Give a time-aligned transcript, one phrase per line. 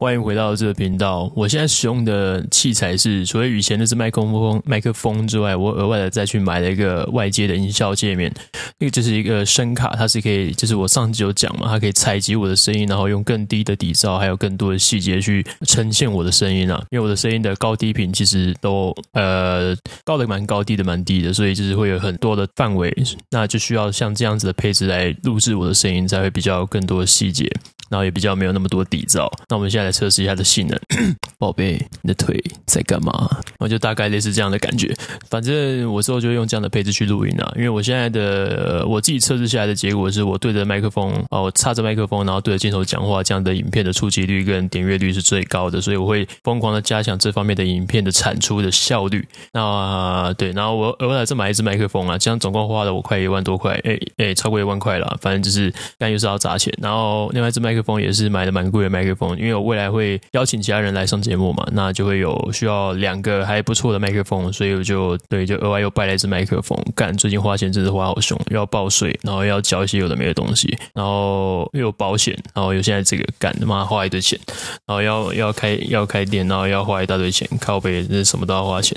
[0.00, 1.28] 欢迎回到这个频道。
[1.34, 8.32] 我现在使用的器材是除了以前那只麦克风麦克风之外，我额外的再去买了一个外接的音效界面。
[8.78, 16.80] 那个就是一个声卡，它是可以，就是我上次有讲嘛，它可以采集我的声音，然后用更低的底噪，还有更多的细节去呈现我的声音啊。
[16.90, 22.96] 因为我的声音的高低频其实都呃高的蛮高，低的蛮低的，所以就是会有很多的范围，
[23.32, 27.50] 那就需要像这样子的配置来录制我的声音，才会比较更多的细节。
[27.90, 29.26] 然后也比较没有那么多底噪。
[29.48, 30.78] 那我们现在来测试一下的性能。
[31.38, 33.12] 宝贝，你的腿在干嘛？
[33.58, 34.94] 我就大概类似这样的感觉。
[35.30, 37.52] 反正我之后就用这样的配置去录音了。
[37.56, 45.80] 因为我现在的我自己测试下来的结果是我对着麦克风哦，我插着麦克风，然后对着镜头讲话，这样的影片的触及率跟点阅率是最高的。
[45.80, 49.26] 所以我会疯狂的加强这方面的影片的产出的效率。
[49.52, 55.16] 那对，然后我额外再买一支麦克风啊，这样总共花了我快一万多块，诶诶，超过一万块了。
[55.20, 56.72] 反正就是但又是要砸钱。
[56.82, 57.78] 然后另外一支麦克。
[57.78, 66.78] 风也是买的蛮贵的麦克风，因为我未来来会邀请其他人来上节目嘛，那就会有需要两个还不错的麦克风，所以我就对，就额外又拜了一支麦克风。
[66.94, 74.38] 干，最近花钱真是花好凶，又要报税，然后要交一些有的没的东西，然后又有保险，然后又现在这个干他妈花一堆钱，
[74.86, 78.96] 然后要要开要开店，然后要花一大堆钱，靠北，这什么都要花钱。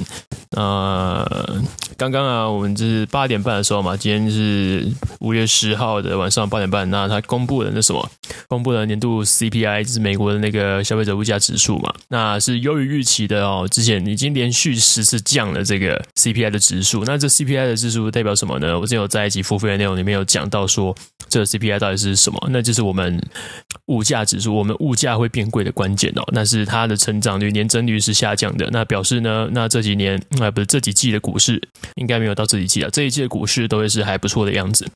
[0.52, 1.25] 那
[1.97, 4.86] 刚刚啊，我们就是八点半的时候嘛，今天是
[5.19, 8.09] 五月十号的晚上八点半，那他公布了那什么，
[8.47, 13.67] 公布了年度 CPI，就是美国的那个呃消费者物价指数嘛，那是优于预期的哦。
[13.69, 18.80] 之前已经连续十次降了这个 CPI 的指数，那这 CPI 的指数代表什么呢？
[18.80, 20.95] 我之前有在一集付费的内容里面有讲到说，
[21.30, 22.39] 这个 CPI 到底是什么？
[22.52, 23.22] 那就是我们
[23.88, 26.23] 物价指数，我们物价会变贵的关键哦。
[26.31, 30.22] 那是它的成长率、年增率是下降的，那表示呢，那这几年。
[30.39, 31.61] 啊，不是这几季的股市，
[31.95, 32.89] 应该没有到这几季啊。
[32.91, 34.88] 这一季的股市都会是还不错的样子。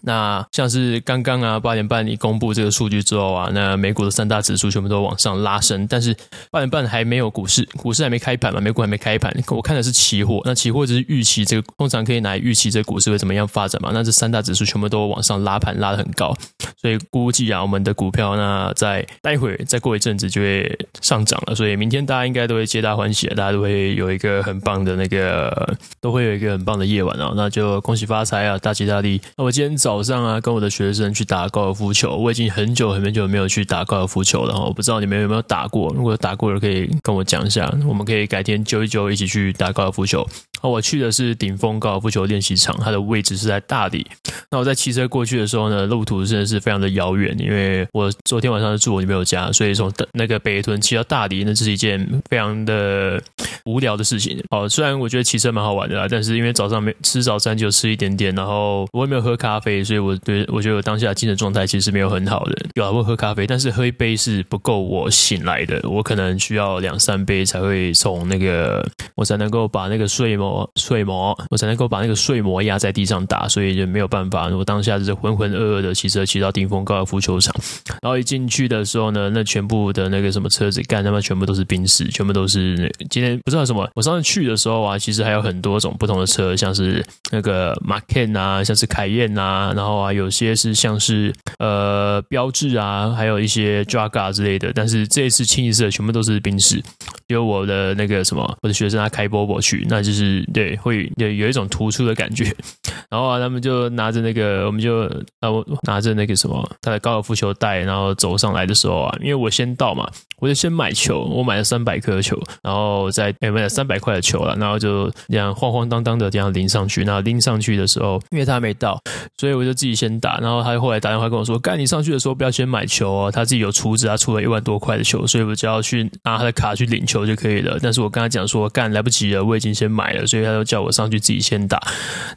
[0.00, 6.16] 那像是刚刚啊，八点半你公布这个数据之后啊，那美股的三大指数全部都往上拉升，但是
[6.50, 9.32] 八点半还没有股市，股市还没开盘嘛，美股还没开盘。
[9.48, 13.90] 我看的是期货，那期货只是预期这个，通常可以拿来预期这个股市会怎么样发展嘛。
[13.92, 16.34] 那这三大指数全部都往上拉盘，拉得很高，
[16.80, 21.54] 所以估计啊，我们的股票那在待会再过一阵子就会上涨了。
[21.54, 27.32] 所以明天大家应该都会皆大欢喜，大家都会有一个很棒的那个，都会有一个很棒的夜晚啊。
[27.36, 29.20] 那就恭喜发财啊，大吉大利。
[29.36, 29.81] 那我今天。
[29.82, 32.16] 早上啊，跟我的学生去打高尔夫球。
[32.16, 35.92] 我已经很久很久没有去打高尔夫球了，我不知道你们有没有打过。
[35.92, 40.22] 如果打过了，可以跟我讲一下，我们可以改天揪一揪，一起去打高尔夫球。
[40.60, 44.06] 啊我去的是顶峰高尔夫球练习场，它的位置是在大理。
[44.48, 53.20] 那我在骑车过去的时候呢，路途真的是非常的遥远，因为我昨天晚上是住我女朋友家，所以从那个北屯骑到大理，那这是一件非常的
[53.64, 54.40] 无聊的事情。
[54.50, 59.71] 哦，虽然我觉得骑车蛮好玩的啦，但是因为早上没吃早餐就吃一点点，然后我也没有喝咖啡。
[59.84, 62.66] 所以我对我觉得我当下精神状态其实是没有很好的。
[62.74, 65.80] 有啊，会喝咖啡，但是喝一杯是不够我醒来的。
[65.88, 74.48] 我可能需要两三杯才会从那个我才能够把那个睡魔睡魔，我才能够把那个睡魔压在地上打，所以就没有办法。
[74.48, 77.54] 我当下就是浑浑噩噩的骑车骑到顶峰高尔夫球场，
[78.02, 83.88] 然后一进去的时候呢，那全部的那个什么车子干他妈全部都是宾士，全部都是那今天不知道什么。
[83.94, 89.72] 我上次去的时候啊，其实还有很多种不同的车，像是那个 Macan 啊，像是凯宴啊。
[89.74, 96.82] 然后啊，有些是像是呃标志啊，还有一些 Jaga 之类的，但是这一次清一色全部都是宾士。
[97.28, 102.44] 有我的那个什么，我的学生他开波波去，那就是对，会有有一种突出的感觉。
[103.10, 105.02] 然后啊，他们就拿着那个，我们就
[105.40, 117.02] 啊，我拿着那个什么，他的高尔夫球袋，然后走上来的时候啊，因为我先到嘛，我就先买球，我买了三百颗球，然后再 买了三百块的球了，然后就这样晃晃荡荡的这样拎上去。
[117.02, 118.98] 然后拎上去的时候，因为他还没到，
[119.38, 120.38] 所以我就自己先打。
[120.38, 131.80] 然后他后来打电话跟我说：“干，你上去的时候不要先买球哦，他自己有储值，他出了一万多块的球，所以我只要去拿他的卡去领球就可以了。”但是我跟他讲说：“干，来不及了，我已经先买了。”所以他就叫我上去自己先打。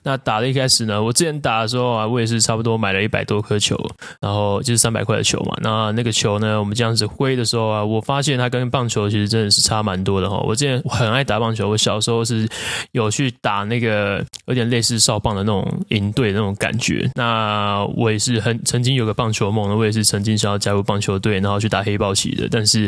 [0.03, 3.77] 那打了一开始呢，我之前打的时候啊，我也是差不多买了一百多颗球，
[4.19, 5.55] 然后就是三百块的球嘛。
[5.61, 10.37] 那那个球呢，我们这样子挥的时候啊，我发现它跟棒球其实真的是差蛮多的哈。
[10.47, 12.47] 我之前很爱打棒球，我小时候是
[12.91, 17.09] 有去打那个有点类似少棒的那种营队那种感觉。
[17.13, 22.47] 那我也是很曾经有个棒球梦，我也是曾经想要加入棒球队，然后去打黑豹旗的。
[22.49, 22.84] 但是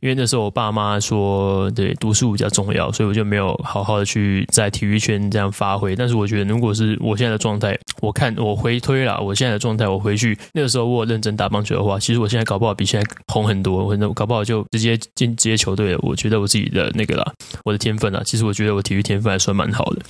[0.00, 0.98] 因为那时候我爸妈。
[1.04, 5.94] 说，对，读书比较重要，所以我就没有好好的去在体育圈这样发挥。
[5.96, 15.98] 但是我觉得，如果是我现在的状态，我看我回推了，我现在的状态，我回去那个时候我认真打棒球的话，其实我现在搞不好比现在红很多，我搞不好就直接进职业球队了。
[16.02, 17.32] 我觉得我自己的那个啦，
[17.64, 20.02] 我的天分啊，其实我觉得我体育天分还算蛮好的。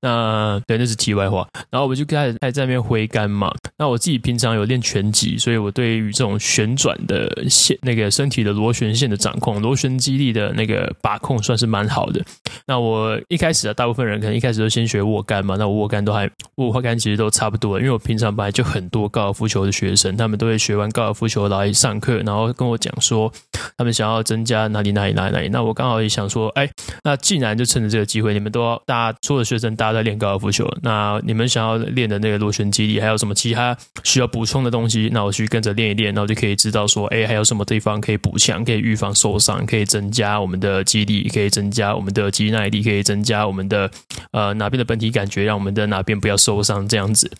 [0.00, 1.46] 那对，那是题外话。
[1.70, 3.52] 然后我就开始开始在那边挥杆嘛。
[3.78, 12.22] 那我自己平常有练拳击，所以我对于这种旋转的线，那个身体的螺旋线的掌控、螺旋肌力的那个把控，算是蛮好的。
[12.66, 15.56] 那我一开始啊，大部分人可能一开始都先学握杆嘛。
[15.58, 23.32] 那我握杆都还握杆其实都差不多，因为我平常本来就很多高尔夫球的学生，他们都会学完高尔夫球来上课，然后跟我讲说
[23.76, 25.48] 他们想要增加哪里哪里哪里哪里。
[25.48, 26.68] 那我刚好也想说，哎，
[27.02, 43.90] 那既然就趁着这个机会，你们都要大家所有的学生大家在练高尔夫球，那你们想要练的那个螺旋肌力，还有什么其他需要补充的东西，那我去跟着练一练，然后就可以知道说，哎，还有什么地方可以补强，可以预防受伤，可以增加我们的肌力，可以增加我们的肌耐力，可以增加我们的
[44.30, 47.30] 呃哪边的本体感觉，让我们的哪边不要受伤，这样子。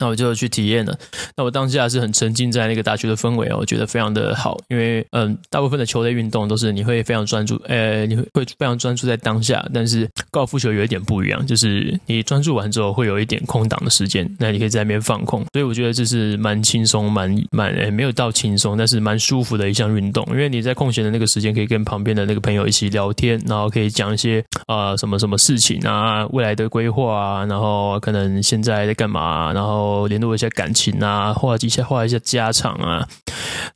[0.00, 0.98] 那我就去体验了。
[1.36, 4.58] 那我当下是很沉浸在那个打球的氛围哦，我觉得非常的好。
[4.68, 8.24] 因为嗯，大部分的球类运动都是你会非常专注，呃，你会
[8.58, 9.64] 非常专注在当下。
[9.74, 15.44] 但是高尔夫球有一点不一样，就是你专注完之后会有一点空档的时间，那你可以在那边放空。
[15.52, 20.26] 所以我觉得这是蛮轻松、蛮蛮诶没有到轻松，但是蛮舒服的一项运动。
[20.30, 29.89] 因为你在空闲的那个时间可以跟旁边的那个朋友一起聊天，然后可以讲一些啊、什么什么事情啊，未来的规划啊，然后可能现在在干嘛，然后。
[30.08, 33.06] 联络一下感情啊，或者一下画一下家常啊，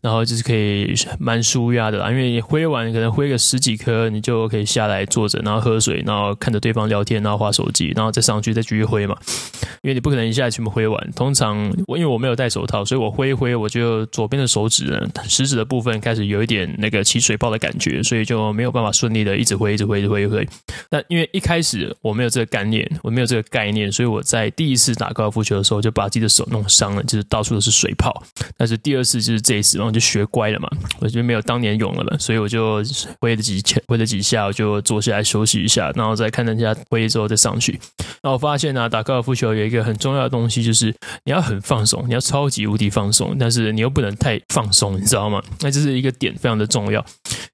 [0.04, 2.10] 然后就是可以蛮舒压的啦。
[2.10, 9.16] 因为你挥完可能挥个十几颗，你就可以下来坐着，然后喝水，然后看着对方聊天，然后划手机，然后再上去再继续挥嘛。
[9.82, 11.12] 因为你不可能一下全部挥完。
[11.16, 20.48] 通常我因为我没有戴手套，所以我挥一挥，我就左边的手指呢，食指的部分开始有一点那个起水泡的感觉，所以就没有办法顺利的一直挥，一直挥，一直挥，一挥。
[20.88, 26.04] 但因为一开始我没有这个概念，我没有这个概念，所以我在第一次打高尔夫球的时候就把。
[26.14, 28.22] 自己的手弄伤了，就是到处都是水泡。
[28.56, 30.68] 但是第二次就是这一次，然后就学乖了嘛，
[31.00, 32.82] 我就没有当年勇了嘛，所以我就
[33.20, 37.78] 挥了几下，挥了几下，我就坐下来休息一下，然后再看人家挥之后再上去。
[38.22, 40.94] 那我发现呢、啊，打高尔夫球有一个很重要的东西，就是
[41.24, 45.42] 你要很放松，你要超级无敌放松，但是你又不能太放松，你知道吗？
[45.60, 47.04] 那这是一个点，非常的重要。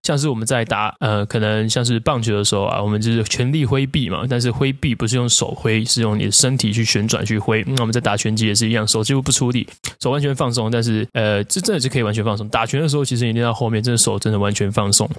[0.03, 7.63] 像是我们在打呃，可能像是棒球的时候啊，我们就是全力挥臂嘛，但是挥臂不是用手挥，是用你的身体去旋转去挥。
[7.67, 9.69] 那我们在打拳击也是一样，手几乎不出力，
[10.01, 12.49] 手完全放松，但是呃，这真的是可以完全放放松。
[12.49, 15.11] 打拳的时候，其实你练到后面，真的手真的完全放松。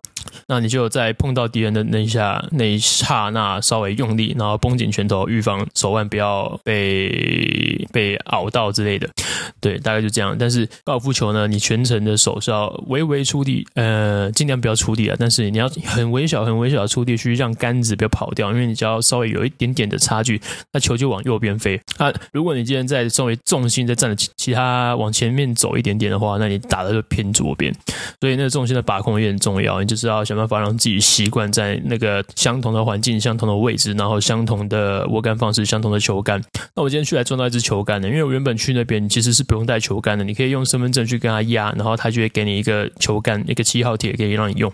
[0.48, 9.10] 那你就在碰到敌人的那一下那一刹那稍微用力，然后绷紧拳头，预防手腕不要被被拗到之类的。
[9.60, 10.36] 对，大概就这样。
[10.38, 15.16] 但是高尔夫球呢，你全程的手是要微微出力，呃，尽量不要出力啊。
[15.20, 20.42] 但是你要很微小、很微小的出力去让杆子不要跑掉，因为你只要稍微有一点点的差距，
[20.72, 21.80] 那球就往右边飞。
[21.98, 27.72] 啊，如果你今天在稍微重心再站的其他往前面走一点点的话，那你打的就偏左边。
[28.20, 36.42] 所以那个重心的把控也很重要，你就是要想办法让自己习惯在那个相同的环境、相同的位置，然后相同的握杆方式、相同的球杆。
[36.76, 39.44] 那我今天去来撞到一支球杆的，因为我原本去那边其实是。
[39.52, 44.72] 不用带球杆的，你可以用身份证去跟他压，然后他就会给你一个球杆，一个七号铁可以让你用。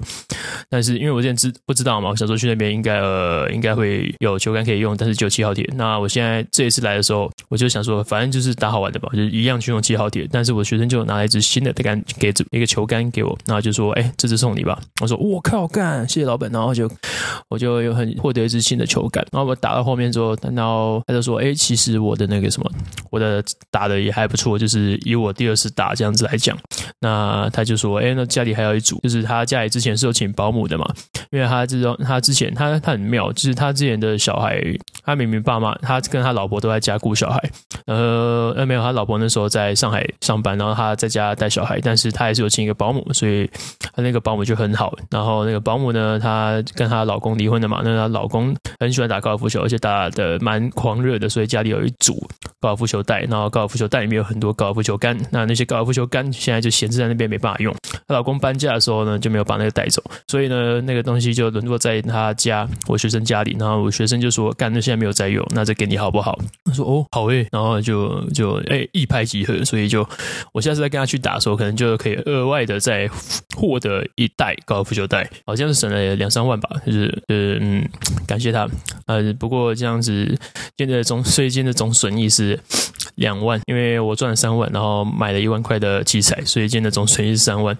[0.69, 5.67] 但是因为我之前知不知道嘛，我想说去那边应该呃应该会有球杆可以用，但是只有七号铁。
[5.73, 10.27] 那我现在这一次来的时候，我就想说，反正就是打好玩的吧，就一样去用七号铁。
[10.31, 14.79] 但是我学生就拿了一支新的杆，给一个球杆给我，然后就说，哎，这支送你吧。
[15.01, 16.49] 我说，我靠，干，谢谢老板。
[16.51, 16.87] 然后就
[17.49, 19.25] 我就有很获得一支新的球杆。
[19.31, 22.71] 然后我打到后面之后，然后他就说，哎，其实我的那个什么，
[23.09, 24.67] 我的打的也还不错，就。
[24.67, 26.57] 是以我第二次打这样子来讲，
[26.99, 30.85] 那他就说，哎，那家里还有一组，就是他家里之前是有请保姆的嘛，
[31.31, 34.61] 因为他知道他之前他他很妙，就是他之前的小孩，
[35.05, 37.41] 他明明爸妈他跟他老婆都在家顾小孩，
[37.85, 43.49] 呃，呃没有，他老婆那时候在上海上班，然后他在家带小孩，但是他还是有请一个保姆，所以
[43.93, 44.93] 他那个保姆就很好。
[45.09, 52.27] 然后那个保姆呢，她跟她老公离婚的嘛，那她老公很喜欢打高尔夫球，而且打的蛮狂热的，所以家里有一组
[52.59, 54.53] 高尔夫球袋，然后高尔夫球袋里面有很多。
[54.57, 57.71] 高尔夫球杆，那那些高尔夫球杆现在就闲置在那边，没办法用。
[58.07, 63.55] 她老公搬家的时候呢，就没有把那个带走，所以呢，那个东西就沦落在他家，我学生家里。
[63.59, 70.07] 然后我学生就说：“干，那现在没有在用，那这给你好不好？”他说：“哦，好诶。”然后就就哎一拍即合，所以就
[70.53, 73.09] 我下次再跟他去打的时候，可能就就可以额外的再
[73.55, 77.87] 获得一袋高尔夫球袋，好像是省了两三万吧，就是呃嗯，
[78.27, 78.67] 感谢他。
[79.05, 80.37] 呃，不过这样子
[80.77, 82.59] 现在总税金的总损益是。
[83.15, 87.75] 两万，因为我赚了三万，然后买了一万块的器材，所以今天的总损益是三万。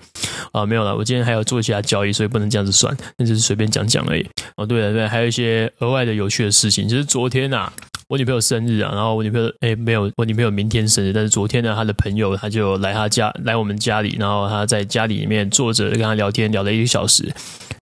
[0.52, 2.96] 啊，没有了，我今天还要做其他交易，所以不能这样子算。
[3.18, 4.26] 那就是随便讲讲而已。
[4.56, 7.72] 哦，对了，对，还有一些额外的有趣的事情，就是昨天呐、
[8.10, 17.30] 我女朋友生日啊，然后我女朋友诶没有，我女朋友明天生日，但是昨天呢，她的朋友她就来她家，来我们家里，然后她在家里面坐着跟她聊天，聊了一个小时，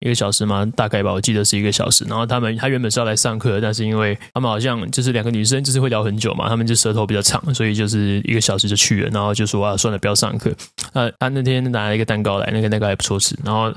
[0.06, 2.06] 一个小时嘛，大概吧，我记得是一个小时。
[2.06, 10.54] 然后他们，他原本是要来上课，但是因为他们好像就是两个女生，就是会聊很久嘛，他们就舌头比较长，所以就是一个小时就去了，然后就说啊，算了，不要上课。
[10.94, 13.74] 那他那天拿了一个蛋糕来，那个蛋糕还不错吃，然后。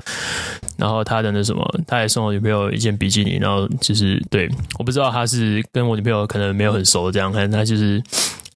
[0.77, 8.01] 然后他的那什么，他还送我女朋友一件比基尼，然后就是对，我不知道他是跟我女朋友可能没有很熟这样，看他就是。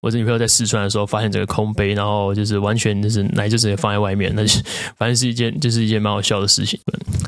[0.04, 4.60] 我的女朋友在试穿的时候发现这个空杯，然后就是完全就是奶就直接放在外面，那就
[4.98, 6.78] 反正是一件就是一件蛮好笑的事情，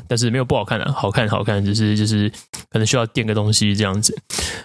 [0.06, 2.30] 但是没有不好看的，好看好看，只是就是
[2.68, 4.14] 可能需要垫个东西这样子，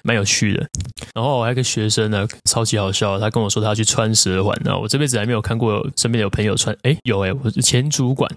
[0.03, 0.67] 蛮有趣的。
[1.15, 8.29] 然后我还有个学生呢，超级好笑，他跟我说他要去穿舌环，然后我这辈子还没有看过身边有朋友穿，诶有诶我前主管，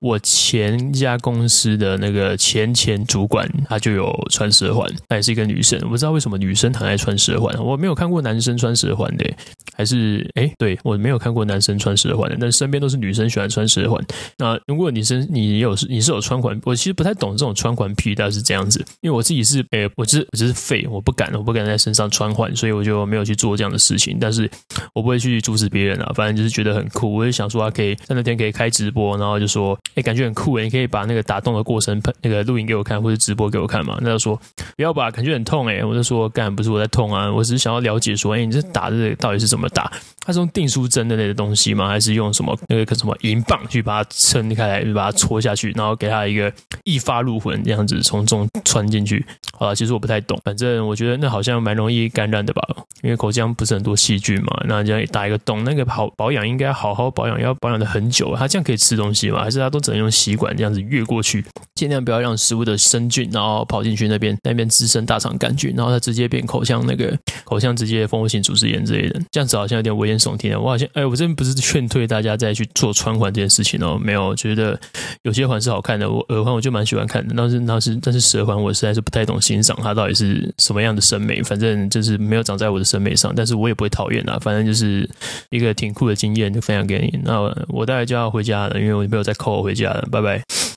[0.00, 9.07] 我前家公司的那个前前主管他就有穿舌环，她也是一个女生，我不知道为什么女生很爱穿舌环，我没有看过男生穿舌环。
[9.16, 9.34] 对，
[9.74, 14.04] 还是哎，对，我没有看过男生穿舌环的，但身边都是女生喜欢穿舌环。
[14.36, 24.18] 那如果女生你有你是有穿环，我其实不太懂这种穿环癖，但是这样子，因为我自己是哎，我就是我就是废，我不敢，我不敢在身上穿环，所以我就没有去做这样的事情。
[24.20, 24.50] 但是
[24.92, 27.14] 我不会去阻止别人啊，反正就是觉得很酷。
[27.14, 33.98] 我就想说，啊可以在那天可以开直播，然后就说，哎，感觉很酷哎，你可以把那个打洞的过程那个录影给我看，或者直播给我看嘛？
[34.02, 34.38] 那就说
[34.76, 38.97] 不要吧，感觉很痛哎，我就说干不是我在痛啊，我只是想要了解说，哎，你这打的。
[39.16, 39.90] 到底是怎么打？
[40.24, 41.88] 它是用订书针的那个东西吗？
[41.88, 46.52] 还是用什么那个什么银棒去把它撑开来，把它戳下去，然后给它一个
[46.84, 49.24] 一发入魂这样子从中穿进去？
[49.52, 52.62] 好了，其实我不太懂，反正我觉得那好像蛮容易感染的吧，
[53.02, 54.62] 因为口腔不是很多细菌嘛。
[54.66, 58.36] 那这样打一个洞，那个好保养应该好好保养，要保养的很久。
[58.36, 59.42] 它这样可以吃东西吗？
[59.42, 61.44] 还是它都只能用吸管这样子越过去？
[61.74, 69.20] 尽量不要让食物的生菌然后跑进去那边，那边滋生大肠杆菌，然后它直接变口腔那个口腔直接蜂窝性组织炎之类的。
[69.30, 70.50] 这样子好像有点危言耸听。
[70.58, 74.78] 我好像哎，我这边不是劝退大家再去做穿环这件事情哦，没有，觉得
[75.22, 77.34] 有些环是好看的，我耳环我就蛮喜欢看的。
[77.36, 85.08] 但是但是但是蛇环我实在是不太懂欣赏它到底是什么样的审美，反正就是没有长在我的审美上，但是我也不会讨厌啦，反正就是
[85.50, 87.20] 一个挺酷的经验，就分享给你。
[87.22, 90.57] 那我，我大概就要回家了，因为我女朋友在 call 我回家了，拜拜。